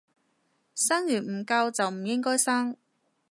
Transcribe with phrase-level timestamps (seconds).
[0.73, 2.75] 生完唔教就唔應該生